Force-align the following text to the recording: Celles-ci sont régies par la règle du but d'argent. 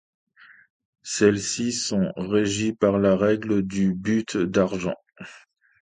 Celles-ci 1.03 1.71
sont 1.73 2.11
régies 2.17 2.73
par 2.73 2.97
la 2.97 3.15
règle 3.15 3.61
du 3.61 3.93
but 3.93 4.35
d'argent. 4.35 4.97